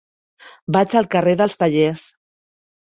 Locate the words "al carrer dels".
1.01-1.61